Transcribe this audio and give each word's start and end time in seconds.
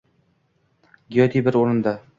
Gyote 1.17 1.47
bir 1.49 1.63
oʻrinda 1.65 1.97